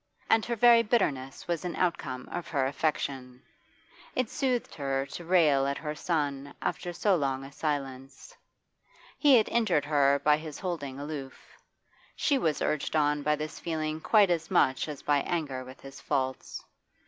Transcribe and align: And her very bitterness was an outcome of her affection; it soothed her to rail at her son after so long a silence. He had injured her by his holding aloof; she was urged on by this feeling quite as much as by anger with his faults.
And 0.31 0.43
her 0.47 0.55
very 0.55 0.81
bitterness 0.81 1.47
was 1.47 1.63
an 1.63 1.75
outcome 1.75 2.27
of 2.31 2.47
her 2.47 2.65
affection; 2.65 3.43
it 4.15 4.31
soothed 4.31 4.73
her 4.73 5.05
to 5.05 5.23
rail 5.23 5.67
at 5.67 5.77
her 5.77 5.93
son 5.93 6.55
after 6.59 6.91
so 6.91 7.15
long 7.15 7.43
a 7.43 7.51
silence. 7.51 8.35
He 9.19 9.35
had 9.35 9.47
injured 9.49 9.85
her 9.85 10.19
by 10.23 10.37
his 10.37 10.57
holding 10.57 10.99
aloof; 10.99 11.39
she 12.15 12.39
was 12.39 12.63
urged 12.63 12.95
on 12.95 13.21
by 13.21 13.35
this 13.35 13.59
feeling 13.59 14.01
quite 14.01 14.31
as 14.31 14.49
much 14.49 14.87
as 14.87 15.03
by 15.03 15.19
anger 15.19 15.63
with 15.63 15.81
his 15.81 16.01
faults. 16.01 16.65